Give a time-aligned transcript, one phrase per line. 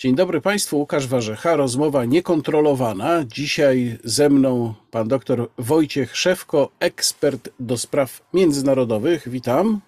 [0.00, 3.24] Dzień dobry Państwu, Łukasz Warzecha, rozmowa niekontrolowana.
[3.24, 9.28] Dzisiaj ze mną pan dr Wojciech Szewko, ekspert do spraw międzynarodowych.
[9.28, 9.80] Witam.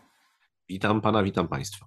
[0.68, 1.86] Witam pana, witam państwa.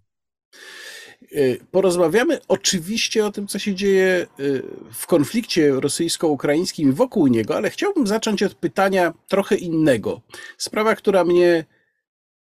[1.32, 4.64] Y, porozmawiamy oczywiście o tym, co się dzieje y,
[4.94, 10.22] w konflikcie rosyjsko-ukraińskim wokół niego, ale chciałbym zacząć od pytania trochę innego.
[10.58, 11.66] Sprawa, która mnie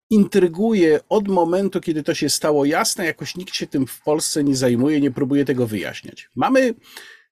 [0.10, 4.56] intryguje od momentu, kiedy to się stało jasne, jakoś nikt się tym w Polsce nie
[4.56, 6.30] zajmuje, nie próbuje tego wyjaśniać.
[6.36, 6.74] Mamy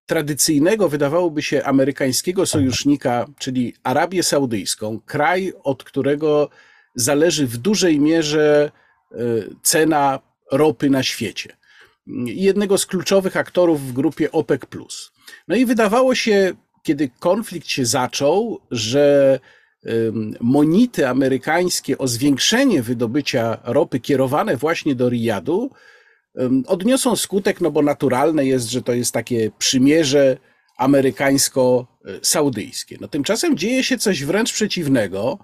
[0.06, 6.50] tradycyjnego, wydawałoby się, amerykańskiego sojusznika, czyli Arabię Saudyjską, kraj, od którego
[6.96, 8.72] zależy w dużej mierze
[9.12, 9.18] e,
[9.62, 10.20] cena
[10.52, 11.58] ropy na świecie.
[12.26, 14.62] Jednego z kluczowych aktorów w grupie OPEC.
[15.48, 16.54] No i wydawało się,
[16.84, 19.40] kiedy konflikt się zaczął, że
[20.42, 25.72] monity amerykańskie o zwiększenie wydobycia ropy kierowane właśnie do Riyadu
[26.68, 30.38] odniosą skutek, no bo naturalne jest, że to jest takie przymierze
[30.80, 32.98] amerykańsko-saudyjskie.
[33.02, 35.40] No tymczasem dzieje się coś wręcz przeciwnego.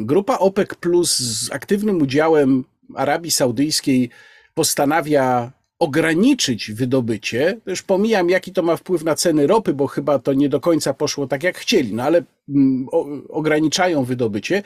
[0.00, 4.10] Grupa OPEC Plus z aktywnym udziałem Arabii Saudyjskiej
[4.54, 5.52] postanawia
[5.84, 7.60] ograniczyć wydobycie.
[7.66, 10.94] Już pomijam, jaki to ma wpływ na ceny ropy, bo chyba to nie do końca
[10.94, 12.88] poszło tak, jak chcieli, no ale mm,
[13.28, 14.62] ograniczają wydobycie.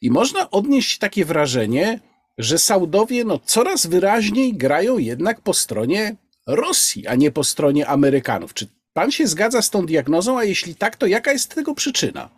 [0.00, 2.00] I można odnieść takie wrażenie,
[2.38, 8.54] że Saudowie no, coraz wyraźniej grają jednak po stronie Rosji, a nie po stronie Amerykanów.
[8.54, 12.30] Czy pan się zgadza z tą diagnozą, a jeśli tak, to jaka jest tego przyczyna?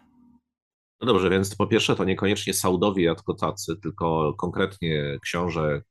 [1.00, 5.82] No dobrze, więc po pierwsze to niekoniecznie Saudowie jako tacy, tylko konkretnie książę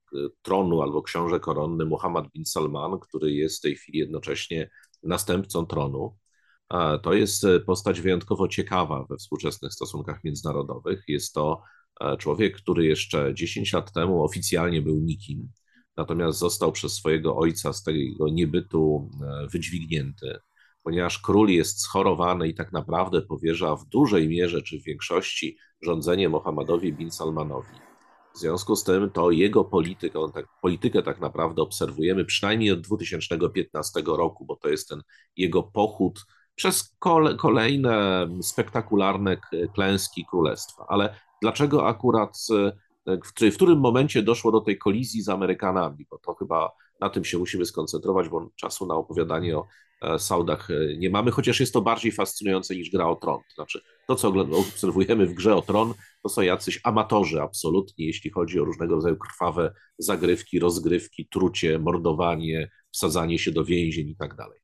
[0.41, 4.69] tronu albo książę koronny Muhammad bin Salman, który jest w tej chwili jednocześnie
[5.03, 6.17] następcą tronu.
[7.03, 11.03] To jest y, postać wyjątkowo ciekawa we współczesnych stosunkach międzynarodowych.
[11.07, 11.61] Jest to
[12.01, 15.51] e, człowiek, który jeszcze 10 lat temu oficjalnie był nikim,
[15.97, 20.39] natomiast został przez swojego ojca z tego niebytu e, wydźwignięty
[20.83, 26.29] ponieważ król jest schorowany i tak naprawdę powierza w dużej mierze czy w większości rządzenie
[26.29, 27.90] Mohammedowi bin Salmanowi.
[28.35, 34.01] W związku z tym to jego politykę, tak, politykę tak naprawdę obserwujemy przynajmniej od 2015
[34.05, 35.01] roku, bo to jest ten
[35.37, 36.25] jego pochód
[36.55, 36.95] przez
[37.39, 39.37] kolejne spektakularne
[39.75, 40.85] klęski królestwa.
[40.87, 42.37] Ale dlaczego akurat
[43.07, 46.05] w, w którym momencie doszło do tej kolizji z Amerykanami?
[46.09, 49.67] Bo to chyba na tym się musimy skoncentrować, bo czasu na opowiadanie o
[50.01, 53.39] E, Saudach e, nie mamy, chociaż jest to bardziej fascynujące niż gra o tron.
[53.55, 53.81] Znaczy,
[54.15, 58.65] to co obserwujemy w grze o tron, to są jacyś amatorzy absolutni, jeśli chodzi o
[58.65, 64.59] różnego rodzaju krwawe zagrywki, rozgrywki, trucie, mordowanie, wsadzanie się do więzień i tak dalej.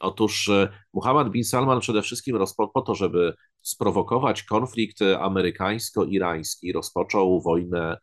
[0.00, 2.38] Otóż e, Muhammad bin Salman przede wszystkim
[2.74, 7.98] po to, żeby sprowokować konflikt amerykańsko-irański, rozpoczął wojnę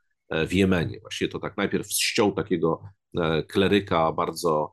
[0.47, 0.99] w Jemenie.
[0.99, 2.83] Właściwie to tak najpierw ściął takiego
[3.47, 4.71] kleryka bardzo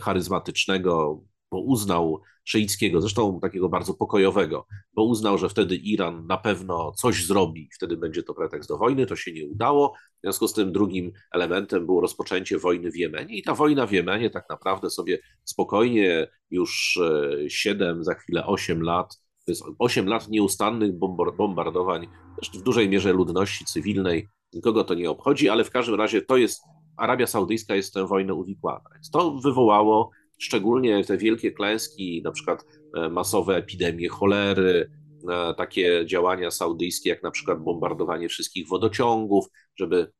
[0.00, 6.92] charyzmatycznego, bo uznał szyickiego, zresztą takiego bardzo pokojowego, bo uznał, że wtedy Iran na pewno
[6.92, 9.94] coś zrobi, wtedy będzie to pretekst do wojny, to się nie udało.
[10.18, 13.92] W związku z tym drugim elementem było rozpoczęcie wojny w Jemenie i ta wojna w
[13.92, 17.00] Jemenie tak naprawdę sobie spokojnie już
[17.48, 20.92] 7, e, za chwilę 8 lat, to jest 8 lat nieustannych
[21.36, 22.08] bombardowań,
[22.54, 26.62] w dużej mierze ludności cywilnej, nikogo to nie obchodzi, ale w każdym razie to jest
[26.96, 28.90] Arabia Saudyjska jest w tę wojnę uwikłana.
[29.12, 32.64] To wywołało szczególnie te wielkie klęski, na przykład
[32.96, 34.90] e, masowe epidemie cholery,
[35.30, 40.12] e, takie działania saudyjskie, jak na przykład bombardowanie wszystkich wodociągów, żeby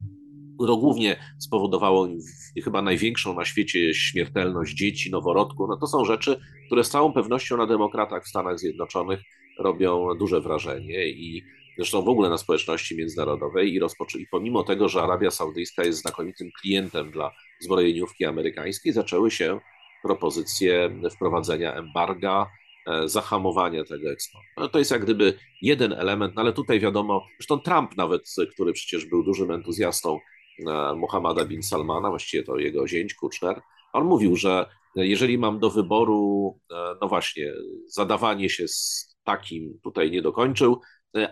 [0.58, 2.08] to głównie spowodowało
[2.64, 5.68] chyba największą na świecie śmiertelność dzieci, noworodków.
[5.68, 9.20] No to są rzeczy, które z całą pewnością na demokratach w Stanach Zjednoczonych
[9.58, 11.42] robią duże wrażenie i
[11.76, 13.80] zresztą w ogóle na społeczności międzynarodowej i,
[14.18, 19.60] i pomimo tego, że Arabia Saudyjska jest znakomitym klientem dla zbrojeniówki amerykańskiej, zaczęły się
[20.06, 22.46] propozycje wprowadzenia embarga,
[22.86, 24.48] e, zahamowania tego eksportu.
[24.56, 28.22] No to jest jak gdyby jeden element, no ale tutaj wiadomo, zresztą Trump nawet,
[28.54, 30.18] który przecież był dużym entuzjastą
[30.68, 33.60] e, Mohammada bin Salmana, właściwie to jego zięć Kuczner,
[33.92, 37.52] on mówił, że jeżeli mam do wyboru, e, no właśnie,
[37.86, 40.80] zadawanie się z takim tutaj nie dokończył,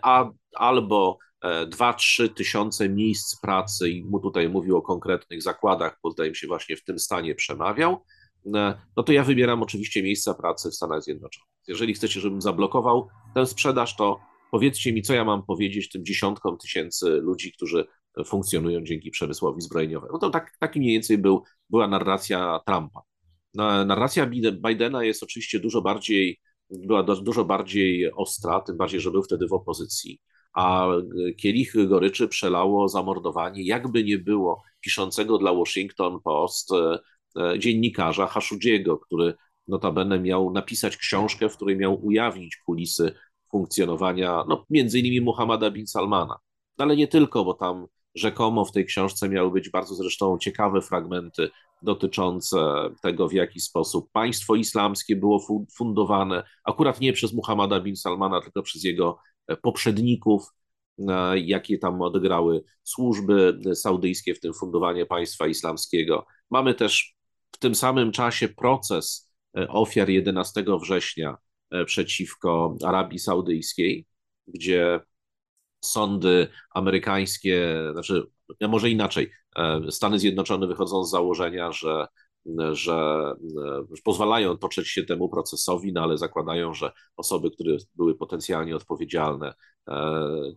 [0.02, 1.18] a, albo
[1.66, 6.36] 2-3 e, tysiące miejsc pracy, i mu tutaj mówił o konkretnych zakładach, bo zdaje mi
[6.36, 8.04] się właśnie w tym stanie przemawiał,
[8.44, 11.50] no to ja wybieram oczywiście miejsca pracy w Stanach Zjednoczonych.
[11.68, 14.20] Jeżeli chcecie, żebym zablokował tę sprzedaż, to
[14.50, 17.86] powiedzcie mi, co ja mam powiedzieć tym dziesiątkom tysięcy ludzi, którzy
[18.26, 20.12] funkcjonują dzięki przemysłowi zbrojeniowemu.
[20.12, 23.00] No to tak, taki mniej więcej był, była narracja Trumpa.
[23.86, 24.26] Narracja
[24.66, 29.52] Bidena jest oczywiście dużo bardziej była dużo bardziej ostra, tym bardziej, że był wtedy w
[29.52, 30.20] opozycji.
[30.54, 30.88] A
[31.36, 36.70] kielich goryczy przelało zamordowanie, jakby nie było piszącego dla Washington Post
[37.58, 39.34] dziennikarza Haszudziego, który
[39.68, 43.14] notabene miał napisać książkę, w której miał ujawnić kulisy
[43.50, 46.36] funkcjonowania, no, między innymi Muhammada bin Salmana.
[46.78, 51.50] Ale nie tylko, bo tam rzekomo w tej książce miały być bardzo zresztą ciekawe fragmenty
[51.82, 52.56] dotyczące
[53.02, 55.46] tego, w jaki sposób państwo islamskie było
[55.76, 59.18] fundowane, akurat nie przez Muhammada bin Salmana, tylko przez jego
[59.62, 60.48] poprzedników,
[61.08, 66.26] e, jakie tam odegrały służby saudyjskie, w tym fundowanie państwa islamskiego.
[66.50, 67.13] Mamy też
[67.54, 71.36] w tym samym czasie proces e, ofiar 11 września
[71.70, 74.06] e, przeciwko Arabii Saudyjskiej,
[74.46, 75.00] gdzie
[75.84, 78.22] sądy amerykańskie, znaczy,
[78.68, 79.30] może inaczej,
[79.90, 82.06] Stany Zjednoczone wychodzą z założenia, że
[82.72, 83.32] że
[84.04, 89.54] pozwalają toczyć się temu procesowi, no ale zakładają, że osoby, które były potencjalnie odpowiedzialne,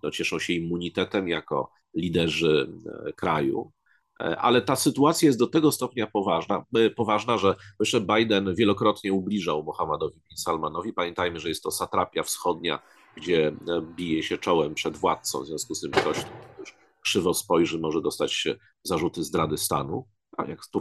[0.03, 2.69] no, cieszą się immunitetem jako liderzy
[3.15, 3.71] kraju.
[4.19, 6.65] Ale ta sytuacja jest do tego stopnia poważna,
[6.95, 10.93] poważna że jeszcze Biden wielokrotnie ubliżał Mohammedowi bin Salmanowi.
[10.93, 12.79] Pamiętajmy, że jest to satrapia wschodnia,
[13.15, 13.51] gdzie
[13.95, 18.01] bije się czołem przed władcą, w związku z tym ktoś, kto już krzywo spojrzy, może
[18.01, 18.47] dostać
[18.83, 20.07] zarzuty zdrady stanu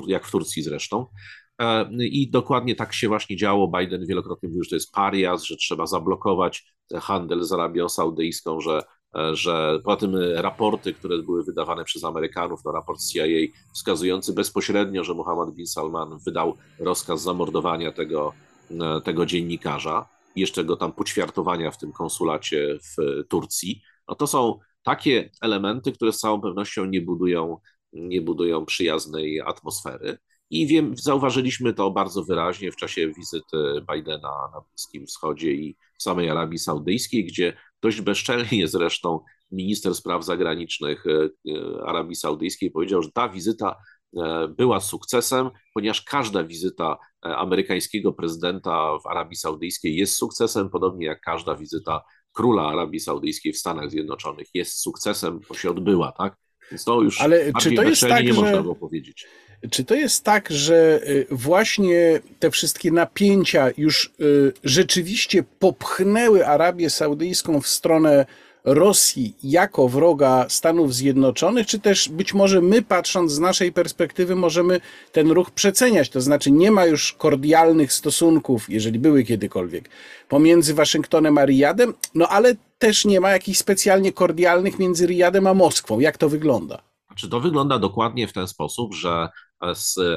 [0.07, 1.07] jak, w Turcji zresztą.
[1.61, 3.73] E, I dokładnie tak się właśnie działo.
[3.79, 8.79] Biden wielokrotnie mówił, że to jest parias, że trzeba zablokować handel z Arabią Saudyjską, że,
[8.79, 8.83] e,
[9.33, 13.25] że poza tym raporty, które były wydawane przez Amerykanów, no raport CIA
[13.75, 18.33] wskazujący bezpośrednio, że Mohammed bin Salman wydał rozkaz zamordowania tego,
[18.71, 24.59] e, tego dziennikarza jeszcze go tam poćwiartowania w tym konsulacie w Turcji, no to są
[24.83, 27.59] takie elementy, które z całą pewnością nie budują
[27.93, 30.19] nie budują przyjaznej atmosfery.
[30.51, 33.57] I wiem, zauważyliśmy to bardzo wyraźnie w czasie wizyty
[33.93, 39.21] Bidena na Bliskim Wschodzie i w samej Arabii Saudyjskiej, gdzie dość bezczelnie zresztą
[39.53, 43.77] minister spraw zagranicznych e, e, Arabii Saudyjskiej powiedział, że ta wizyta
[44.17, 51.21] e, była sukcesem, ponieważ każda wizyta amerykańskiego prezydenta w Arabii Saudyjskiej jest sukcesem, podobnie jak
[51.21, 52.03] każda wizyta
[52.33, 56.37] króla Arabii Saudyjskiej w Stanach Zjednoczonych jest sukcesem, bo się odbyła, tak?
[56.71, 58.41] Więc to już Ale czy to jest tak, nie że...
[58.41, 59.27] można było powiedzieć.
[59.71, 66.91] Czy to jest tak, że y, właśnie te wszystkie napięcia już y, rzeczywiście popchnęły Arabię
[66.91, 68.27] Saudyjską w stronę
[68.67, 74.81] Rosji jako wroga Stanów Zjednoczonych, czy też być może my, patrząc z naszej perspektywy, możemy
[75.13, 76.09] ten ruch przeceniać?
[76.09, 79.89] To znaczy, nie ma już kordialnych stosunków, jeżeli były kiedykolwiek,
[80.29, 85.55] pomiędzy Waszyngtonem a Riyadem, no ale też nie ma jakichś specjalnie kordialnych między Riyadem a
[85.55, 86.01] Moskwą.
[86.01, 86.83] Jak to wygląda?
[87.17, 89.29] Czy to wygląda dokładnie w ten sposób, że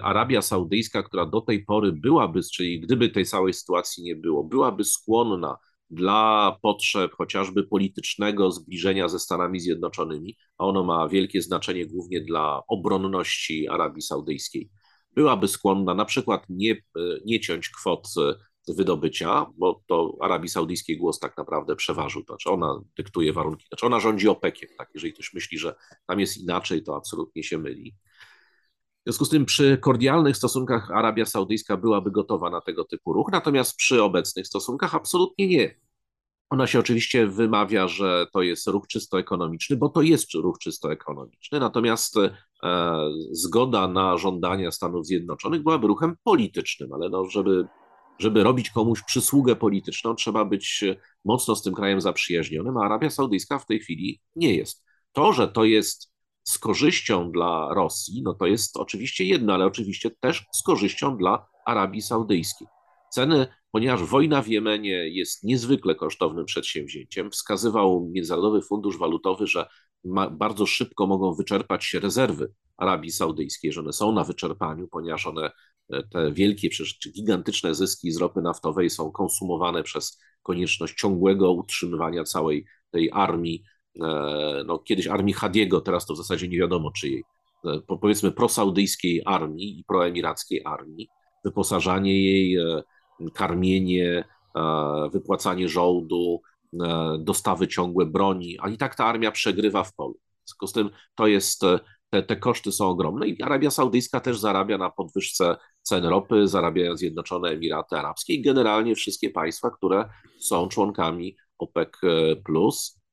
[0.04, 4.84] Arabia Saudyjska, która do tej pory byłaby, czyli gdyby tej całej sytuacji nie było, byłaby
[4.84, 5.58] skłonna
[5.90, 12.62] dla potrzeb chociażby politycznego zbliżenia ze Stanami Zjednoczonymi, a ono ma wielkie znaczenie głównie dla
[12.68, 14.70] obronności Arabii Saudyjskiej,
[15.16, 16.76] byłaby skłonna na przykład nie,
[17.26, 18.08] nie ciąć kwot
[18.68, 24.00] wydobycia, bo to Arabii Saudyjskiej głos tak naprawdę przeważył, znaczy ona dyktuje warunki, znaczy ona
[24.00, 24.90] rządzi OPEC-iem, tak?
[24.94, 25.76] jeżeli ktoś myśli, że
[26.08, 27.96] tam jest inaczej, to absolutnie się myli.
[29.10, 33.76] Związku z tym przy kordialnych stosunkach Arabia Saudyjska byłaby gotowa na tego typu ruch, natomiast
[33.76, 35.76] przy obecnych stosunkach absolutnie nie.
[36.50, 40.92] Ona się oczywiście wymawia, że to jest ruch czysto ekonomiczny, bo to jest ruch czysto
[40.92, 42.30] ekonomiczny, natomiast e,
[43.32, 47.68] zgoda na żądania Stanów Zjednoczonych byłaby ruchem politycznym, ale no, żeby,
[48.20, 50.84] żeby robić komuś przysługę polityczną, trzeba być
[51.26, 54.84] mocno z tym krajem zaprzyjaźnionym, a Arabia Saudyjska w tej chwili nie jest.
[55.14, 56.12] To, że to jest
[56.44, 61.46] z korzyścią dla Rosji, no to jest oczywiście jedno, ale oczywiście też z korzyścią dla
[61.66, 62.68] Arabii Saudyjskiej.
[63.14, 69.68] Ceny, ponieważ wojna w Jemenie jest niezwykle kosztownym przedsięwzięciem, wskazywał Międzynarodowy Fundusz Walutowy, że
[70.04, 75.28] ma, bardzo szybko mogą wyczerpać się rezerwy Arabii Saudyjskiej, że one są na wyczerpaniu, ponieważ
[75.28, 75.52] one,
[75.90, 82.24] e, te wielkie, przecież gigantyczne zyski z ropy naftowej są konsumowane przez konieczność ciągłego utrzymywania
[82.24, 83.64] całej tej armii
[84.66, 87.24] no, kiedyś armii Hadiego, teraz to w zasadzie nie wiadomo czyjej,
[87.66, 91.10] e, powiedzmy prosaudyjskiej armii i proemirackiej armii,
[91.46, 92.82] wyposażanie jej, e,
[93.34, 94.24] karmienie,
[95.14, 96.42] wypłacanie żołdu,
[97.20, 100.14] dostawy ciągłe broni, a i tak ta armia przegrywa w polu.
[100.14, 101.62] W związku z tym to jest,
[102.10, 106.98] te, te koszty są ogromne i Arabia Saudyjska też zarabia na podwyżce cen ropy, zarabiają
[106.98, 111.90] Zjednoczone Emiraty Arabskie i generalnie wszystkie państwa, które są członkami OPEC+,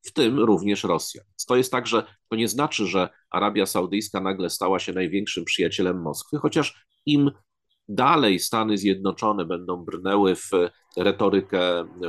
[0.07, 1.23] w tym również Rosja.
[1.49, 6.03] To jest tak, że to nie znaczy, że Arabia Saudyjska nagle stała się największym przyjacielem
[6.03, 7.31] Moskwy, chociaż im
[7.89, 10.51] dalej Stany Zjednoczone będą brnęły w
[10.97, 11.61] retorykę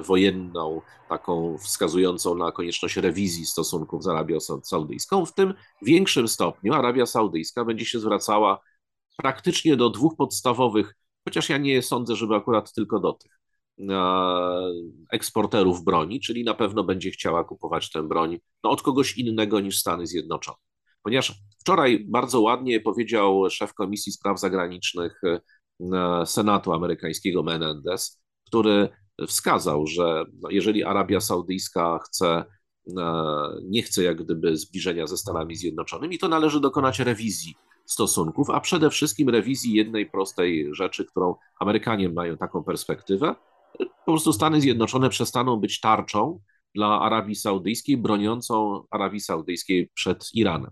[0.03, 7.05] wojenną, taką wskazującą na konieczność rewizji stosunków z Arabią Saudyjską, w tym większym stopniu Arabia
[7.05, 8.59] Saudyjska będzie się zwracała
[9.17, 10.95] praktycznie do dwóch podstawowych,
[11.27, 13.36] chociaż ja nie sądzę, żeby akurat tylko do tych
[15.11, 19.79] eksporterów broni, czyli na pewno będzie chciała kupować tę broń no, od kogoś innego niż
[19.79, 20.57] Stany Zjednoczone.
[21.03, 25.21] Ponieważ wczoraj bardzo ładnie powiedział szef Komisji Spraw Zagranicznych
[26.25, 28.89] Senatu amerykańskiego Menendez, który
[29.27, 32.45] wskazał, że no, jeżeli Arabia Saudyjska chce,
[33.63, 37.55] nie chce jak gdyby zbliżenia ze Stanami Zjednoczonymi, to należy dokonać rewizji
[37.85, 43.35] stosunków, a przede wszystkim rewizji jednej prostej rzeczy, którą Amerykanie mają taką perspektywę.
[43.77, 46.39] Po prostu Stany Zjednoczone przestaną być tarczą
[46.75, 50.71] dla Arabii Saudyjskiej, broniącą Arabii Saudyjskiej przed Iranem.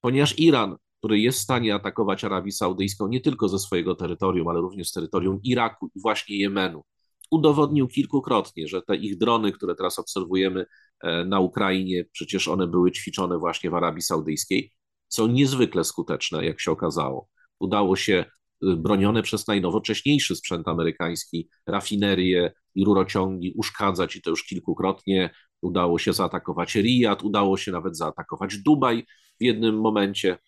[0.00, 4.60] Ponieważ Iran, który jest w stanie atakować Arabię Saudyjską nie tylko ze swojego terytorium, ale
[4.60, 6.84] również z terytorium Iraku i właśnie Jemenu,
[7.30, 10.66] udowodnił kilkukrotnie, że te ich drony, które teraz obserwujemy
[11.00, 14.72] e, na Ukrainie, przecież one były ćwiczone właśnie w Arabii Saudyjskiej,
[15.08, 17.28] są niezwykle skuteczne, jak się okazało.
[17.60, 18.24] Udało się
[18.62, 25.30] bronione przez najnowocześniejszy sprzęt amerykański, rafinerie i rurociągi uszkadzać i to już kilkukrotnie.
[25.62, 29.06] Udało się zaatakować Riyad, udało się nawet zaatakować Dubaj
[29.40, 30.38] w jednym momencie.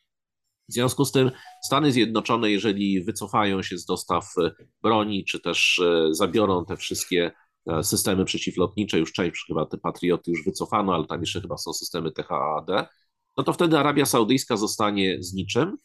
[0.69, 1.31] W związku z tym
[1.64, 4.50] Stany Zjednoczone, jeżeli wycofają się z dostaw e,
[4.83, 7.33] broni, czy też e, zabiorą te wszystkie
[7.67, 11.73] e, systemy przeciwlotnicze, już część chyba te Patrioty już wycofano, ale tam jeszcze chyba są
[11.73, 12.90] systemy THAD,
[13.37, 15.76] no to wtedy Arabia Saudyjska zostanie z niczym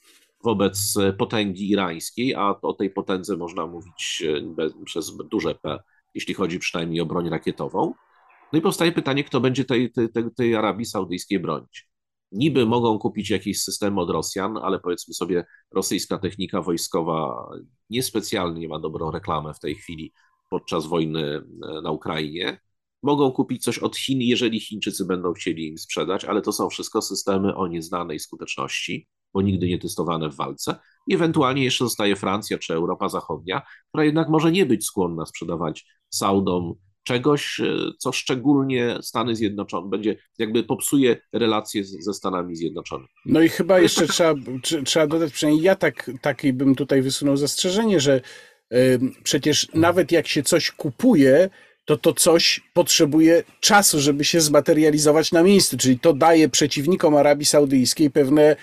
[0.46, 5.80] wobec potęgi irańskiej, a o tej potędze można mówić bez, przez duże P,
[6.14, 7.94] jeśli chodzi przynajmniej o broń rakietową.
[8.54, 11.88] No i powstaje pytanie, kto będzie tej, tej, tej Arabii Saudyjskiej bronić
[12.36, 17.50] niby mogą kupić jakiś system od Rosjan, ale powiedzmy sobie, rosyjska technika wojskowa
[17.90, 20.14] niespecjalnie ma dobrą reklamę w tej chwili
[20.50, 22.60] podczas wojny e, na Ukrainie.
[23.04, 27.02] Mogą kupić coś od Chin, jeżeli Chińczycy będą chcieli im sprzedać, ale to są wszystko
[27.02, 30.76] systemy o nieznanej skuteczności, bo nigdy nie testowane w walce.
[31.08, 35.86] I ewentualnie jeszcze zostaje Francja czy Europa Zachodnia, która jednak może nie być skłonna sprzedawać
[36.10, 36.74] Saudom
[37.04, 37.66] czegoś, e,
[37.98, 43.10] co szczególnie Stany Zjednoczone będzie, jakby popsuje relacje z, ze Stanami Zjednoczonymi.
[43.26, 44.34] No i chyba jeszcze trzeba,
[44.86, 48.22] trzeba dodać, przynajmniej ja tak, taki bym tutaj wysunął zastrzeżenie, że
[48.74, 51.50] y, przecież nawet jak się coś kupuje,
[51.86, 57.46] to to coś potrzebuje czasu, żeby się zmaterializować na miejscu, czyli to daje przeciwnikom Arabii
[57.46, 58.56] Saudyjskiej pewne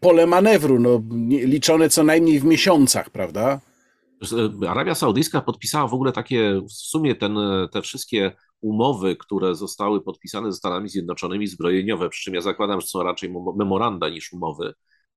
[0.00, 3.60] pole manewru, no, liczone co najmniej w miesiącach, prawda?
[4.62, 7.36] E, Arabia Saudyjska podpisała w ogóle takie, w sumie ten,
[7.72, 12.86] te wszystkie umowy, które zostały podpisane ze Stanami Zjednoczonymi zbrojeniowe, przy czym ja zakładam, że
[12.86, 14.74] są raczej memoranda niż umowy,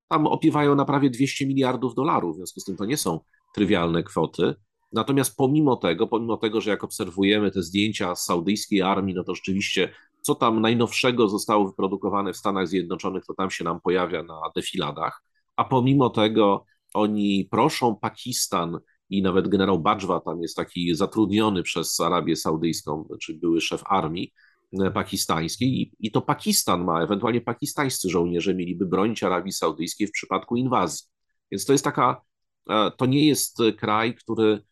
[0.07, 3.19] tam opiewają na prawie 200 miliardów dolarów, w związku z tym to nie są
[3.55, 4.55] trywialne kwoty.
[4.91, 9.35] Natomiast pomimo tego, pomimo tego, że jak obserwujemy te zdjęcia z saudyjskiej armii, no to
[9.35, 14.39] rzeczywiście co tam najnowszego zostało wyprodukowane w Stanach Zjednoczonych, to tam się nam pojawia na
[14.55, 15.23] defiladach,
[15.55, 18.79] a pomimo tego oni proszą Pakistan
[19.09, 24.33] i nawet generał Bajwa tam jest taki zatrudniony przez Arabię Saudyjską, czy były szef armii
[24.79, 30.11] e, pakistańskiej i, i to Pakistan ma, ewentualnie pakistańscy żołnierze mieliby bronić Arabii Saudyjskiej w
[30.11, 31.07] przypadku inwazji.
[31.51, 32.21] Więc to jest taka,
[32.69, 34.68] e, to nie jest kraj, który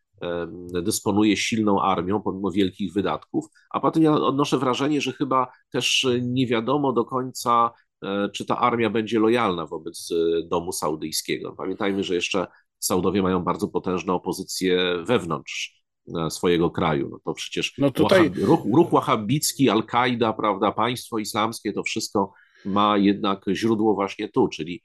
[0.84, 6.48] dysponuje silną armią pomimo wielkich wydatków, a potem ja odnoszę wrażenie, że chyba też nie
[6.48, 7.72] wiadomo do końca,
[8.04, 11.56] E, czy ta armia będzie lojalna wobec e, domu saudyjskiego.
[11.58, 12.48] Pamiętajmy, że jeszcze
[12.80, 15.84] Saudowie mają bardzo potężną opozycję wewnątrz
[16.16, 17.10] e, swojego kraju.
[17.10, 18.32] No to przecież no tutaj...
[18.36, 22.34] ruch, ruch wahabicki, Al-Kaida, prawda, państwo islamskie, to wszystko
[22.66, 24.82] ma jednak źródło właśnie tu, czyli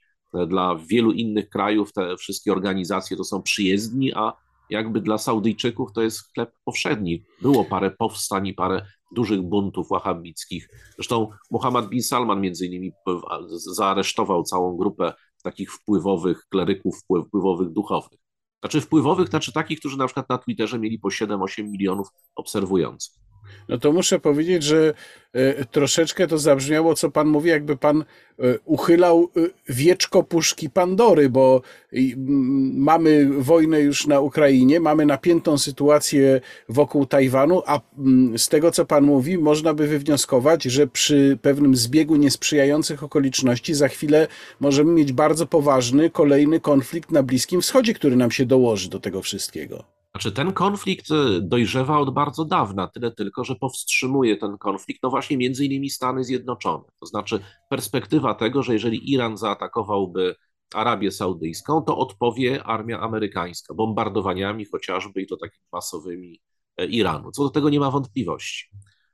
[0.47, 4.33] dla wielu innych krajów te wszystkie organizacje to są przyjezdni, a
[4.73, 7.23] jakby dla Saudyjczyków to jest chleb powszedni.
[7.41, 10.69] Było parę powstań i parę dużych buntów wahabickich.
[10.95, 12.91] Zresztą Muhammad bin Salman między innymi
[13.47, 15.13] zaaresztował całą grupę
[15.43, 18.19] takich wpływowych kleryków, wpływowych duchownych.
[18.63, 23.22] Znaczy wpływowych, znaczy takich, którzy na przykład na Twitterze mieli po 7-8 milionów obserwujących.
[23.69, 24.93] No to muszę powiedzieć, że
[25.33, 31.29] e, troszeczkę to zabrzmiało, co pan mówi, jakby pan e, uchylał e, wieczko puszki Pandory,
[31.29, 31.61] bo
[32.73, 37.79] mamy wojnę już na Ukrainie, mamy napiętą sytuację wokół Tajwanu, a
[38.37, 43.87] z tego, co pan mówi, można by wywnioskować, że przy pewnym zbiegu niesprzyjających okoliczności za
[43.87, 44.27] chwilę
[44.59, 49.21] możemy mieć bardzo poważny kolejny konflikt na Bliskim Wschodzie, który nam się dołoży do tego
[49.21, 50.02] wszystkiego.
[50.13, 55.09] Znaczy, ten konflikt y, dojrzewa od bardzo dawna, tyle tylko, że powstrzymuje ten konflikt, no
[55.09, 56.83] właśnie między innymi Stany Zjednoczone.
[56.99, 57.39] To znaczy
[57.69, 60.35] perspektywa tego, że jeżeli Iran zaatakowałby
[60.73, 66.39] Arabię Saudyjską, to odpowie armia amerykańska bombardowaniami chociażby i to takimi masowymi
[66.77, 67.31] e, Iranu.
[67.31, 68.69] Co do tego nie ma wątpliwości.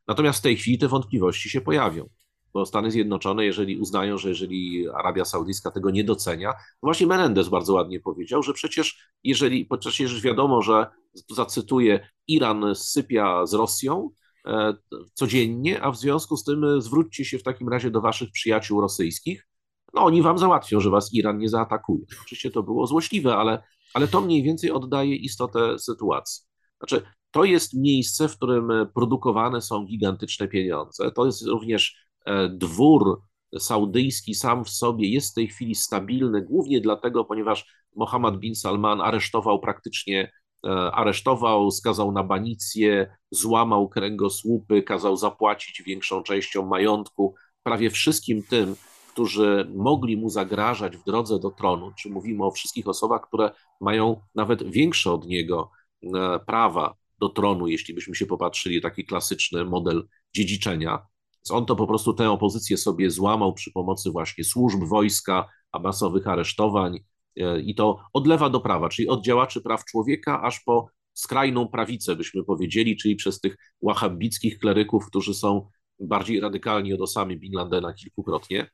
[0.08, 2.10] Natomiast w tej chwili te wątpliwości się pojawią.
[2.54, 6.54] Bo Stany Zjednoczone, jeżeli uznają, że jeżeli Arabia Saudyjska tego nie docenia,
[6.84, 10.88] właśnie Menendez bardzo ładnie powiedział, że przecież jeżeli, przecież wiadomo, że,
[11.30, 14.10] zacytuję, Iran sypia z Rosją
[14.46, 14.74] e,
[15.14, 19.48] codziennie, a w związku z tym zwróćcie się w takim razie do waszych przyjaciół rosyjskich,
[19.94, 22.06] no oni wam załatwią, że was Iran nie zaatakuje.
[22.22, 23.64] Oczywiście to było złośliwe, ale,
[23.94, 26.46] ale to mniej więcej oddaje istotę sytuacji.
[26.78, 27.02] Znaczy,
[27.32, 31.12] to jest miejsce, w którym produkowane są gigantyczne pieniądze.
[31.12, 32.09] To jest również e,
[32.50, 33.22] dwór
[33.60, 39.02] saudyjski sam w sobie jest w tej chwili stabilny, głównie dlatego, ponieważ Mohammed bin Salman
[39.02, 40.32] aresztował praktycznie,
[40.66, 48.76] e, aresztował, skazał na banicję, złamał kręgosłupy, kazał zapłacić większą częścią majątku prawie wszystkim tym,
[49.12, 54.22] którzy mogli mu zagrażać w drodze do tronu, czy mówimy o wszystkich osobach, które mają
[54.36, 55.72] nawet większe od niego
[56.04, 61.06] e, prawa do tronu, jeśli byśmy się popatrzyli, taki klasyczny model dziedziczenia.
[61.50, 66.28] On to po prostu tę opozycję sobie złamał przy pomocy właśnie służb, wojska, a masowych
[66.28, 67.00] aresztowań
[67.38, 71.68] e, i to od lewa do prawa, czyli od działaczy praw człowieka aż po skrajną
[71.68, 75.70] prawicę, byśmy powiedzieli, czyli przez tych wahabickich kleryków, którzy są
[76.00, 78.70] bardziej radykalni od Osamy Bin Ladena kilkukrotnie.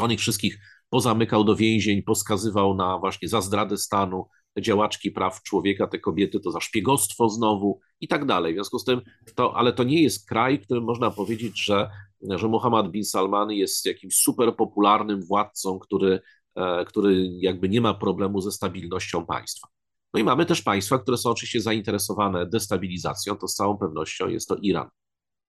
[0.00, 0.58] On ich wszystkich
[0.90, 4.28] pozamykał do więzień, poskazywał na właśnie za zdradę stanu,
[4.60, 8.52] działaczki praw człowieka, te kobiety to za szpiegostwo znowu i tak dalej.
[8.52, 9.00] W związku z tym,
[9.34, 11.90] to, ale to nie jest kraj, w którym można powiedzieć, że,
[12.30, 16.20] że Mohammed bin Salman jest jakimś super popularnym władcą, który,
[16.54, 19.68] e, który jakby nie ma problemu ze stabilnością państwa.
[20.14, 24.48] No i mamy też państwa, które są oczywiście zainteresowane destabilizacją, to z całą pewnością jest
[24.48, 24.88] to Iran.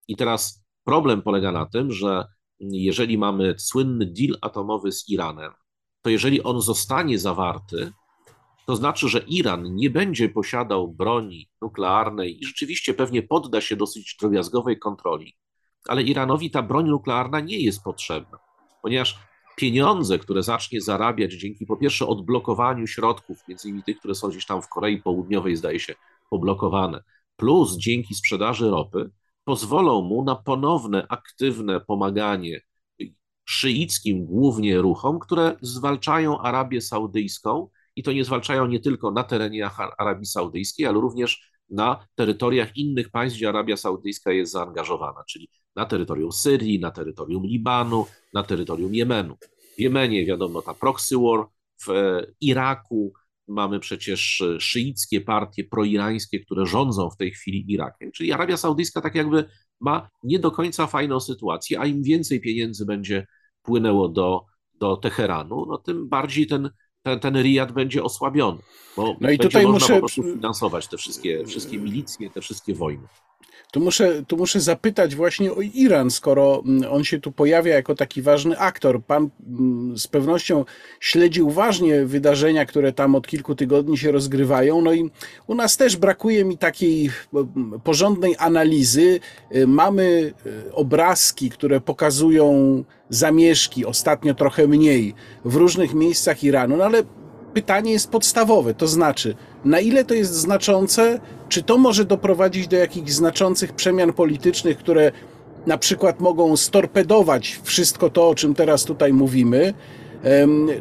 [0.07, 2.25] I teraz problem polega na tym, że
[2.59, 5.51] jeżeli mamy słynny deal atomowy z Iranem,
[6.01, 7.91] to jeżeli on zostanie zawarty,
[8.69, 14.17] to znaczy, że Iran nie będzie posiadał broni nuklearnej i rzeczywiście pewnie podda się dosyć
[14.19, 15.33] drobiazgowej kontroli,
[15.87, 18.39] ale Iranowi ta broń nuklearna nie jest potrzebna,
[18.81, 19.19] ponieważ
[19.55, 24.45] pieniądze, które zacznie zarabiać dzięki po pierwsze odblokowaniu środków, między innymi tych, które są gdzieś
[24.45, 25.95] tam w Korei Południowej, zdaje się,
[26.29, 27.03] poblokowane,
[27.35, 29.11] plus dzięki sprzedaży ropy,
[29.43, 32.61] pozwolą mu na ponowne, aktywne pomaganie
[33.45, 39.69] szyickim głównie ruchom, które zwalczają Arabię Saudyjską i to nie zwalczają nie tylko na terenie
[39.97, 45.85] Arabii Saudyjskiej, ale również na terytoriach innych państw, gdzie Arabia Saudyjska jest zaangażowana, czyli na
[45.85, 49.35] terytorium Syrii, na terytorium Libanu, na terytorium Jemenu.
[49.77, 51.45] W Jemenie, wiadomo, ta proxy war,
[51.85, 53.13] w e, Iraku
[53.47, 59.01] mamy przecież e, szyickie partie proirańskie, które rządzą w tej chwili Irakiem, czyli Arabia Saudyjska
[59.01, 59.45] tak jakby
[59.79, 63.27] ma nie do końca fajną sytuację, a im więcej pieniędzy będzie
[63.61, 66.69] płynęło do, do Teheranu, no tym bardziej ten
[67.03, 68.59] ten, ten Riyad będzie osłabiony,
[68.97, 69.93] bo no i tutaj można muszę...
[69.93, 73.07] po prostu finansować te wszystkie, wszystkie milicje, te wszystkie wojny.
[73.71, 77.95] Tu muszę, tu muszę zapytać właśnie o Iran, skoro mm, on się tu pojawia jako
[77.95, 79.03] taki ważny aktor.
[79.03, 80.65] Pan mm, z pewnością
[80.99, 84.81] śledzi uważnie wydarzenia, które tam od kilku tygodni się rozgrywają.
[84.81, 85.09] No i
[85.47, 89.19] u nas też brakuje mi takiej mm, porządnej analizy.
[89.55, 90.33] Y, mamy
[90.67, 95.13] y, obrazki, które pokazują zamieszki, ostatnio trochę mniej,
[95.45, 97.03] w różnych miejscach Iranu, no ale
[97.53, 101.19] pytanie jest podstawowe, to znaczy, na ile to jest znaczące,
[101.49, 105.11] czy to może doprowadzić do jakichś znaczących przemian politycznych, które
[105.67, 109.73] na przykład mogą storpedować wszystko to, o czym teraz tutaj mówimy,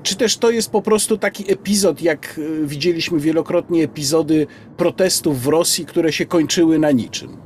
[0.03, 5.47] czy też to jest po prostu taki epizod, jak e, widzieliśmy wielokrotnie epizody protestów w
[5.47, 7.37] Rosji, które się kończyły na niczym?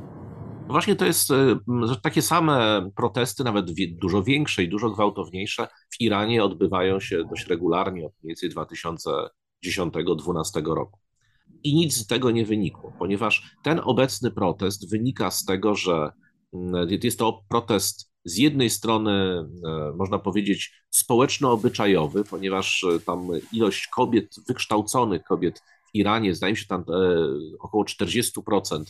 [0.67, 1.55] Właśnie to jest e,
[2.03, 8.05] takie same protesty, nawet dużo większe i dużo gwałtowniejsze w Iranie odbywają się dość regularnie
[8.05, 8.49] od mniej więcej
[9.65, 11.02] 2010-2012 roku.
[11.63, 16.11] I nic z tego nie wynikło, ponieważ ten obecny protest wynika z tego, że
[17.03, 24.35] jest to protest z jednej strony, e, można powiedzieć, społeczno-obyczajowy, ponieważ e, tam ilość kobiet,
[24.47, 26.85] wykształconych kobiet w Iranie, zdaje mi się tam
[27.59, 28.83] około 40%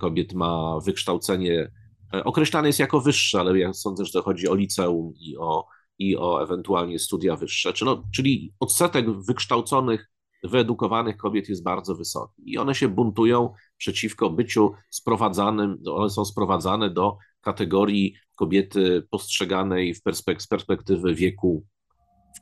[0.00, 1.70] kobiet ma wykształcenie,
[2.14, 5.66] e, określane jest jako wyższe, ale ja sądzę, że to chodzi o liceum i o,
[5.98, 7.72] i o ewentualnie studia wyższe.
[7.72, 10.10] Czyli, no, czyli odsetek wykształconych,
[10.44, 16.90] wyedukowanych kobiet jest bardzo wysoki i one się buntują przeciwko byciu sprowadzanym, one są sprowadzane
[16.90, 21.64] do kategorii kobiety postrzeganej w perspek- z perspektywy wieku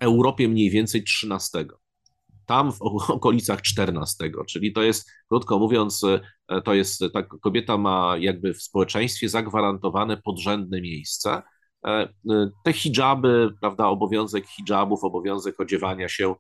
[0.00, 1.66] w Europie mniej więcej 13
[2.46, 6.04] tam w okolicach 14, czyli to jest, krótko mówiąc,
[6.48, 11.42] e, to jest, ta kobieta ma jakby w społeczeństwie zagwarantowane podrzędne miejsce.
[11.86, 16.34] E, e, te hijaby, prawda, obowiązek hijabów, obowiązek odziewania się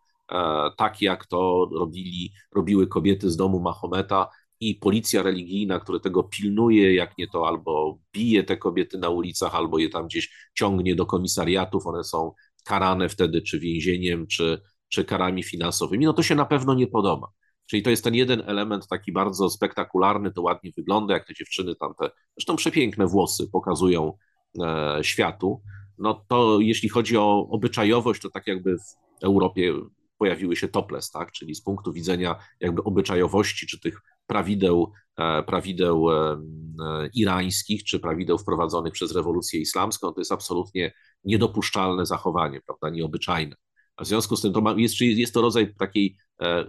[0.76, 4.28] tak, jak to robili, robiły kobiety z domu Mahometa,
[4.60, 9.54] i policja religijna, która tego pilnuje, jak nie to albo bije te kobiety na ulicach,
[9.54, 12.32] albo je tam gdzieś ciągnie do komisariatów, one są
[12.64, 17.28] karane wtedy czy więzieniem, czy, czy karami finansowymi, no to się na pewno nie podoba.
[17.66, 21.74] Czyli to jest ten jeden element taki bardzo spektakularny, to ładnie wygląda, jak te dziewczyny
[21.74, 24.12] tam te, zresztą przepiękne włosy pokazują
[24.60, 25.62] e, światu.
[25.98, 29.72] No to jeśli chodzi o obyczajowość, to tak jakby w Europie
[30.18, 31.32] pojawiły się topless, tak?
[31.32, 38.00] Czyli z punktu widzenia jakby obyczajowości, czy tych prawideł, e, prawideł e, e, irańskich, czy
[38.00, 40.92] prawideł wprowadzonych przez rewolucję islamską, to jest absolutnie
[41.24, 43.56] niedopuszczalne zachowanie, prawda, nieobyczajne.
[43.96, 46.16] A w związku z tym to ma, jest, jest to rodzaj takiej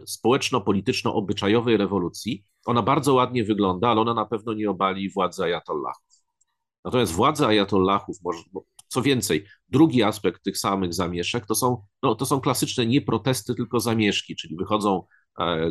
[0.05, 2.45] społeczno-polityczno-obyczajowej rewolucji.
[2.65, 6.03] Ona bardzo ładnie wygląda, ale ona na pewno nie obali władzy ajatollahów.
[6.85, 8.17] Natomiast władza ajatollahów,
[8.87, 13.55] co więcej, drugi aspekt tych samych zamieszek to są, no, to są klasyczne nie protesty,
[13.55, 15.03] tylko zamieszki, czyli wychodzą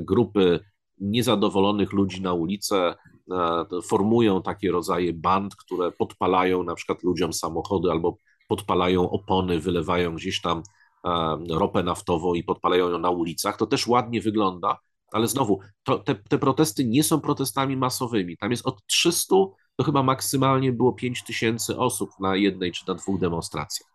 [0.01, 0.61] grupy
[0.99, 2.95] niezadowolonych ludzi na ulicę,
[3.33, 8.17] e, formują takie rodzaje band, które podpalają na przykład ludziom samochody albo
[8.49, 10.63] podpalają opony, wylewają gdzieś tam
[11.05, 13.57] e, ropę naftową i podpalają ją na ulicach.
[13.57, 14.79] To też ładnie wygląda,
[15.13, 18.37] ale znowu, to, te, te protesty nie są protestami masowymi.
[18.37, 19.37] Tam jest od 300
[19.79, 23.91] do chyba maksymalnie było 5 tysięcy osób na jednej czy na dwóch demonstracjach.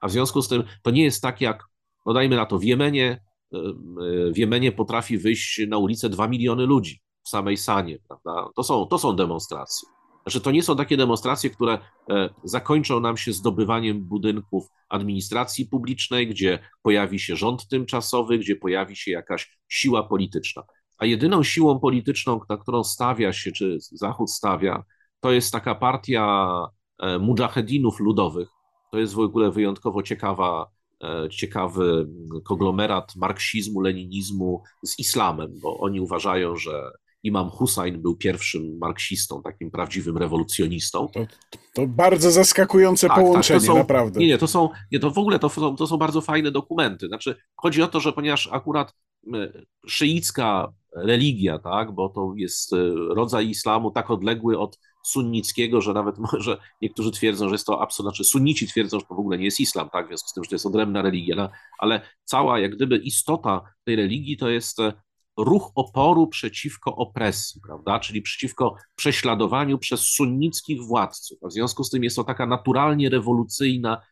[0.00, 1.64] A w związku z tym to nie jest tak jak,
[2.06, 3.20] no dajmy na to, w Jemenie
[4.32, 8.48] w Jemenie potrafi wyjść na ulicę 2 miliony ludzi w samej Sanie, prawda?
[8.56, 9.88] To są, to są demonstracje.
[10.22, 11.78] Znaczy, to nie są takie demonstracje, które
[12.10, 18.96] e, zakończą nam się zdobywaniem budynków administracji publicznej, gdzie pojawi się rząd tymczasowy, gdzie pojawi
[18.96, 20.62] się jakaś siła polityczna.
[20.98, 24.84] A jedyną siłą polityczną, na którą stawia się, czy Zachód stawia,
[25.20, 26.48] to jest taka partia
[26.98, 28.48] e, mujahedinów ludowych.
[28.92, 32.08] To jest w ogóle wyjątkowo ciekawa E, ciekawy
[32.44, 36.90] konglomerat marksizmu, leninizmu z islamem, bo oni uważają, że
[37.22, 41.08] Imam Hussein był pierwszym marksistą, takim prawdziwym rewolucjonistą.
[41.08, 41.26] To,
[41.74, 44.20] to bardzo zaskakujące tak, połączenie, tak, są, naprawdę.
[44.20, 47.08] Nie, nie, to są, nie, to w ogóle to są, to są bardzo fajne dokumenty.
[47.08, 48.94] Znaczy, chodzi o to, że ponieważ akurat
[49.86, 52.76] szyicka religia, tak, bo to jest e,
[53.14, 58.16] rodzaj islamu tak odległy od sunnickiego, że nawet może niektórzy twierdzą, że jest to absolutnie,
[58.16, 60.44] znaczy sunnici twierdzą, że to w ogóle nie jest islam, tak, w związku z tym,
[60.44, 64.80] że to jest odrębna religia, no, ale cała jak gdyby istota tej religii to jest
[64.80, 64.92] e,
[65.36, 71.38] ruch oporu przeciwko opresji, prawda, czyli przeciwko prześladowaniu przez sunnickich władców.
[71.44, 74.02] A w związku z tym jest to taka naturalnie rewolucyjna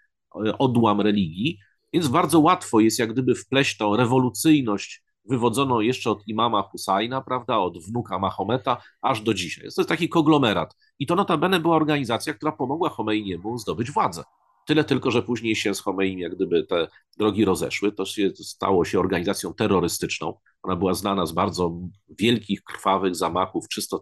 [0.46, 1.58] e, odłam religii,
[1.92, 7.58] więc bardzo łatwo jest jak gdyby wpleść tą rewolucyjność wywodzono jeszcze od imama Husajna, prawda,
[7.58, 9.62] od wnuka Mahometa, aż do dzisiaj.
[9.62, 10.76] To jest taki konglomerat.
[10.98, 14.24] I to notabene była organizacja, która pomogła Chomeiniemu zdobyć władzę.
[14.66, 18.84] Tyle tylko, że później się z Chomeim jak gdyby te drogi rozeszły, to się, stało
[18.84, 20.34] się organizacją terrorystyczną.
[20.62, 21.72] Ona była znana z bardzo
[22.18, 24.00] wielkich, krwawych zamachów, czysto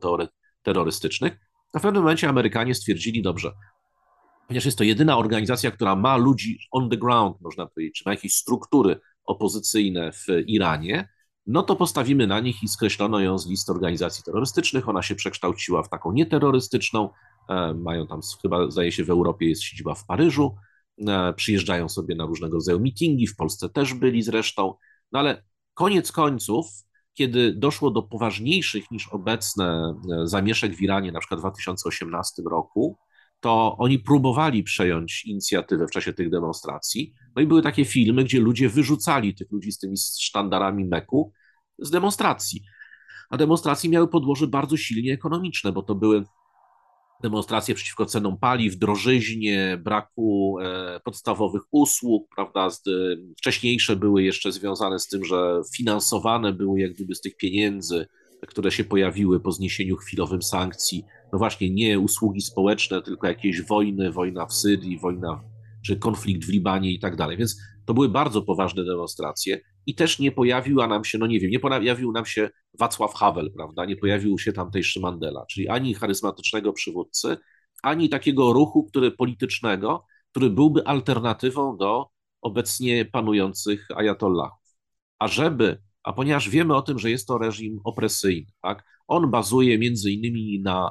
[0.63, 1.39] terrorystycznych.
[1.75, 3.53] A w pewnym momencie Amerykanie stwierdzili, dobrze,
[4.47, 8.13] ponieważ jest to jedyna organizacja, która ma ludzi on the ground, można powiedzieć, czy ma
[8.13, 9.01] jakieś struktury
[9.33, 11.09] opozycyjne w Iranie,
[11.47, 14.89] no to postawimy na nich i skreślono ją z listy organizacji terrorystycznych.
[14.89, 17.11] Ona się przekształciła w taką nieterrorystyczną.
[17.49, 20.57] E, mają tam, chyba zdaje się, w Europie jest siedziba w Paryżu.
[21.09, 24.75] E, przyjeżdżają sobie na różnego rodzaju mitingi, w Polsce też byli zresztą.
[25.13, 25.43] No ale
[25.75, 26.67] koniec końców,
[27.15, 32.99] kiedy doszło do poważniejszych niż obecne e, zamieszek w Iranie, na przykład w 2018 roku,
[33.43, 37.15] to oni próbowali przejąć inicjatywę w czasie tych demonstracji.
[37.37, 41.33] No i były takie filmy, gdzie ludzie wyrzucali tych ludzi z tymi sztandarami meku
[41.79, 42.63] z demonstracji.
[43.31, 46.25] A demonstracje miały podłoże bardzo silnie ekonomiczne, bo to były
[47.23, 52.69] demonstracje przeciwko cenom paliw, drożyźnie, braku e, podstawowych usług, prawda?
[53.39, 58.07] Wcześniejsze były jeszcze związane z tym, że finansowane były jak gdyby z tych pieniędzy,
[58.47, 64.13] które się pojawiły po zniesieniu chwilowym sankcji, no właśnie nie usługi społeczne, tylko jakieś wojny,
[64.13, 65.41] wojna w Syrii, wojna
[65.87, 67.37] czy konflikt w Libanie i tak dalej.
[67.37, 71.51] Więc to były bardzo poważne demonstracje i też nie pojawiła nam się, no nie wiem,
[71.51, 73.85] nie pojawił nam się Wacław Havel, prawda?
[73.85, 77.37] Nie pojawił się tamtejszy Mandela, czyli ani charyzmatycznego przywódcy,
[77.83, 82.07] ani takiego ruchu, który politycznego, który byłby alternatywą do
[82.43, 84.59] obecnie panujących ajatollahów.
[85.19, 88.85] A żeby, a ponieważ wiemy o tym, że jest to reżim opresyjny, tak?
[89.09, 90.91] On bazuje między innymi na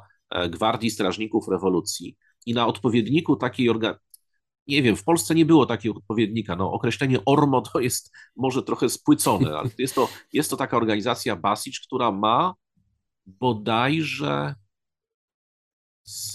[0.50, 4.12] Gwardii Strażników Rewolucji i na odpowiedniku takiej organizacji,
[4.68, 6.56] nie wiem, w Polsce nie było takiego odpowiednika.
[6.56, 11.36] No, określenie ORMO to jest może trochę spłycone, ale jest to, jest to taka organizacja
[11.36, 12.54] Basicz, która ma
[13.26, 14.56] bodajże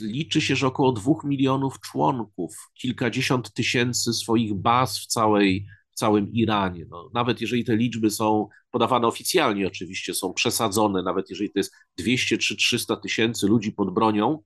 [0.00, 6.86] liczy się, że około dwóch milionów członków, kilkadziesiąt tysięcy swoich baz w całej, całym Iranie.
[6.90, 11.74] No, nawet jeżeli te liczby są podawane oficjalnie, oczywiście są przesadzone, nawet jeżeli to jest
[11.98, 14.38] 200 czy 300 tysięcy ludzi pod bronią,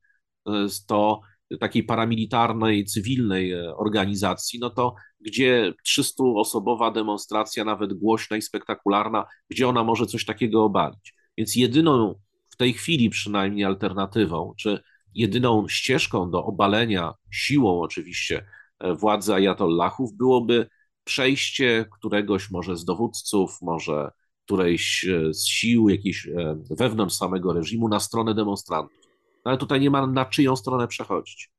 [0.48, 1.20] e, to
[1.60, 9.68] takiej paramilitarnej, cywilnej e, organizacji, no to gdzie 300-osobowa demonstracja, nawet głośna i spektakularna, gdzie
[9.68, 11.14] ona może coś takiego obalić?
[11.38, 12.14] Więc jedyną
[12.50, 14.80] w tej chwili przynajmniej alternatywą, czy
[15.14, 18.46] jedyną ścieżką do obalenia siłą oczywiście
[18.78, 20.68] e, władzy ajatollahów byłoby
[21.10, 24.10] przejście któregoś może z dowódców, może
[24.44, 26.28] którejś e, z sił jakichś
[26.70, 29.00] wewnątrz samego reżimu na stronę demonstrantów
[29.44, 31.50] ale tutaj nie ma na czyją stronę przechodzić.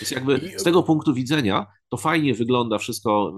[0.00, 3.34] Więc jakby z tego punktu widzenia to fajnie wygląda wszystko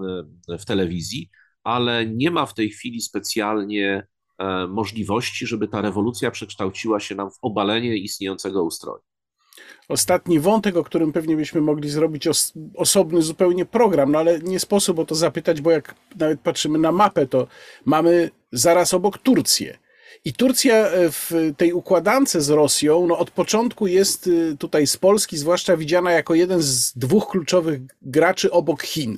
[0.49, 1.29] e, w telewizji,
[1.63, 7.31] ale nie ma w tej chwili specjalnie e, możliwości, żeby ta rewolucja przekształciła się nam
[7.31, 9.01] w obalenie istniejącego ustroju.
[9.89, 14.59] Ostatni wątek, o którym pewnie byśmy mogli zrobić os osobny zupełnie program, no ale nie
[14.59, 17.47] sposób o to zapytać, bo jak nawet patrzymy na mapę, to
[17.85, 19.77] mamy zaraz obok Turcję.
[20.25, 24.97] I Turcja e, w tej układance z Rosją, no od początku jest e, tutaj z
[24.97, 29.17] Polski zwłaszcza widziana jako jeden z dwóch kluczowych graczy obok Chin.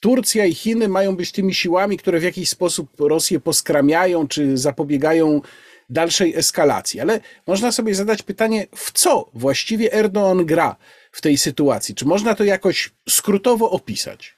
[0.00, 5.40] Turcja i Chiny mają być tymi siłami, które w jakiś sposób Rosję poskramiają czy zapobiegają
[5.88, 7.00] dalszej eskalacji.
[7.00, 10.76] Ale można sobie zadać pytanie, w co właściwie Erdoğan gra
[11.12, 11.94] w tej sytuacji?
[11.94, 14.36] Czy można to jakoś skrótowo opisać?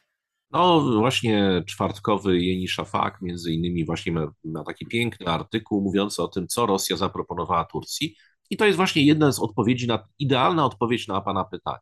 [0.50, 6.28] No właśnie czwartkowy Jeni Szafak między innymi właśnie ma, ma, taki piękny artykuł mówiący o
[6.28, 8.16] tym, co Rosja zaproponowała Turcji
[8.50, 11.78] i to jest właśnie jedna z odpowiedzi na, idealna odpowiedź na Pana pytanie.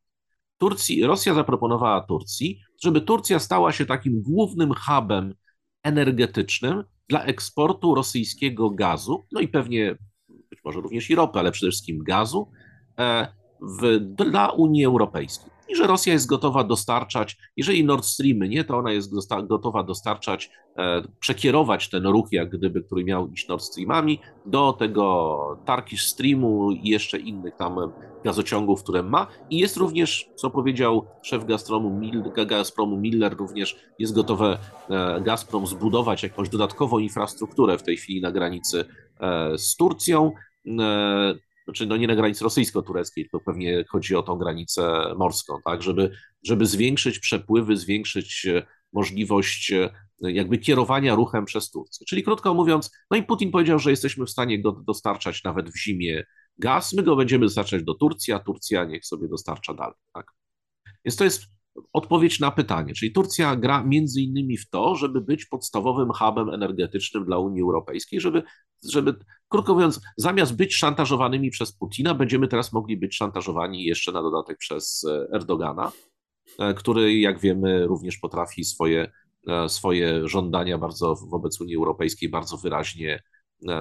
[0.59, 5.35] Turcji, Rosja zaproponowała Turcji, żeby Turcja stała się takim głównym hubem
[5.83, 9.97] energetycznym dla eksportu rosyjskiego gazu, no i pewnie
[10.51, 12.51] być może również i ropy, ale przede wszystkim gazu
[12.99, 13.29] e,
[13.61, 18.79] w, dla Unii Europejskiej i że Rosja jest gotowa dostarczać, jeżeli Nord Streamy nie, to
[18.79, 19.13] ona jest
[19.47, 25.59] gotowa dostarczać, e, przekierować ten ruch, jak gdyby, który miał iść Nord Streamami, do tego
[25.67, 27.77] Turkish Streamu i jeszcze innych tam
[28.25, 29.27] gazociągów, które ma.
[29.51, 32.01] I jest również, co powiedział szef Gazpromu,
[32.47, 34.59] Gazpromu Miller, również jest gotowe
[34.91, 38.85] e, Gazprom zbudować jakąś dodatkową infrastrukturę w tej chwili na granicy
[39.21, 40.33] e, z Turcją
[41.67, 46.11] znaczy no nie na granicy rosyjsko-tureckiej, tylko pewnie chodzi o tą granicę morską, tak, żeby,
[46.45, 52.07] żeby zwiększyć przepływy, zwiększyć e, możliwość e, jakby kierowania ruchem przez Turcję.
[52.07, 55.79] Czyli krótko mówiąc, no i Putin powiedział, że jesteśmy w stanie go dostarczać nawet w
[55.79, 56.25] zimie
[56.59, 60.27] gaz, my go będziemy dostarczać do Turcji, a Turcja niech sobie dostarcza dalej, tak.
[61.05, 61.56] Więc to jest
[61.93, 62.95] odpowiedź na pytanie.
[62.95, 68.21] Czyli Turcja gra między innymi w to, żeby być podstawowym hubem energetycznym dla Unii Europejskiej,
[68.21, 68.43] żeby,
[68.93, 69.15] żeby
[69.49, 74.59] krótko mówiąc, zamiast być szantażowanymi przez Putina, będziemy teraz mogli być szantażowani jeszcze na dodatek
[74.59, 75.93] przez e, Erdogana,
[76.59, 79.13] e, który, jak wiemy, również potrafi swoje,
[79.49, 83.23] e, swoje żądania bardzo wobec Unii Europejskiej bardzo wyraźnie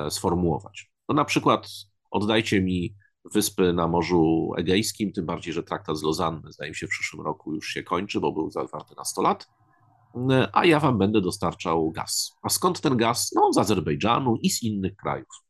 [0.10, 0.92] sformułować.
[1.10, 1.68] No na przykład
[2.12, 2.96] oddajcie mi
[3.34, 7.26] wyspy na Morzu Egejskim, tym bardziej, że traktat z Lozanny, zdaje mi się, w przyszłym
[7.26, 9.48] roku już się kończy, bo był zawarty na 100 lat,
[10.54, 12.32] a ja wam będę dostarczał gaz.
[12.42, 13.32] A skąd ten gaz?
[13.36, 15.44] No, z Azerbejdżanu i z innych krajów.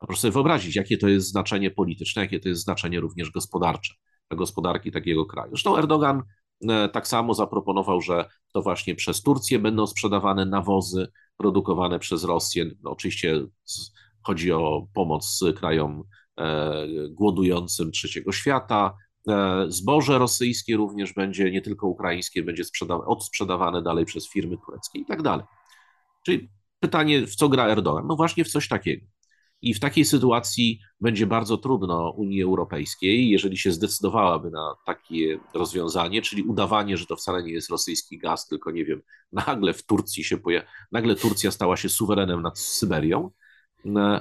[0.00, 3.94] A proszę sobie wyobrazić, jakie to jest znaczenie polityczne, jakie to jest znaczenie również gospodarcze
[4.28, 5.50] dla gospodarki takiego kraju.
[5.50, 6.22] Zresztą Erdogan
[6.68, 12.70] e, tak samo zaproponował, że to właśnie przez Turcję będą sprzedawane nawozy produkowane przez Rosję.
[12.82, 13.46] No, oczywiście
[14.22, 16.04] chodzi o pomoc krajom
[17.10, 18.94] głodującym trzeciego świata.
[19.28, 24.98] E, zboże rosyjskie również będzie, nie tylko ukraińskie, będzie sprzeda- odsprzedawane dalej przez firmy tureckie
[24.98, 25.44] i tak dalej.
[26.26, 26.50] Czyli
[26.80, 28.06] pytanie, w co gra Erdogan?
[28.06, 29.06] No właśnie w coś takiego.
[29.62, 36.22] I w takiej sytuacji będzie bardzo trudno Unii Europejskiej, jeżeli się zdecydowałaby na takie rozwiązanie,
[36.22, 40.24] czyli udawanie, że to wcale nie jest rosyjski gaz, tylko nie wiem, nagle w Turcji
[40.24, 43.30] się pojawi, nagle Turcja stała się suwerenem nad Syberią,
[43.86, 44.20] e,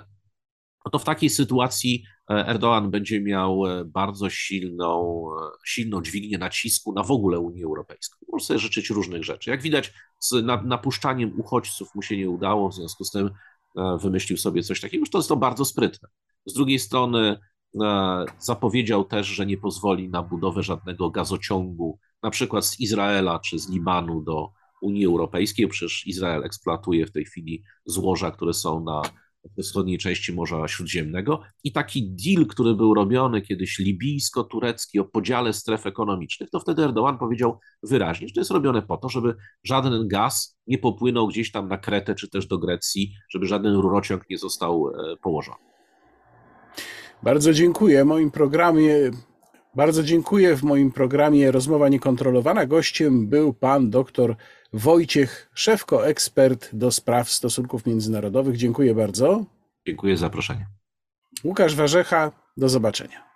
[0.89, 6.38] no to w takiej sytuacji e, Erdoğan będzie miał e, bardzo silną, e, silną dźwignię
[6.38, 8.25] nacisku na w ogóle Unię Europejską.
[8.32, 9.49] Może sobie życzyć różnych rzeczy.
[9.49, 10.32] Jak widać, z
[10.63, 13.30] napuszczaniem uchodźców mu się nie udało, w związku z tym
[14.02, 16.10] wymyślił sobie coś takiego, że to jest to bardzo sprytne.
[16.45, 17.39] Z drugiej strony
[18.39, 23.69] zapowiedział też, że nie pozwoli na budowę żadnego gazociągu, na przykład z Izraela czy z
[23.69, 29.02] Libanu do Unii Europejskiej, przecież Izrael eksploatuje w tej chwili złoża, które są na
[29.63, 31.41] wschodniej części Morza Śródziemnego.
[31.63, 37.17] I taki deal, który był robiony kiedyś libijsko-turecki o podziale stref ekonomicznych, to wtedy Erdoğan
[37.17, 41.67] powiedział wyraźnie, że to jest robione po to, żeby żaden gaz nie popłynął gdzieś tam
[41.67, 45.58] na Kretę czy też do Grecji, żeby żaden rurociąg nie został e, położony.
[47.23, 48.06] Bardzo dziękuję.
[48.06, 49.12] Moim programie
[49.75, 50.56] Bardzo dziękuję.
[50.56, 54.36] W moim programie Rozmowa Niekontrolowana gościem był pan dr
[54.73, 58.58] Wojciech Szewko, ekspert do spraw stosunków międzynarodowych.
[58.58, 59.45] Dziękuję bardzo.
[59.88, 60.67] Dziękuję za zaproszenie.
[61.43, 63.28] Łukasz Warzecha, do zobaczenia.